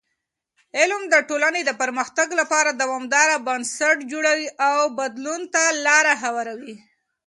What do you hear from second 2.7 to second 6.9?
دوامدار بنسټ جوړوي او بدلون ته لاره هواروي.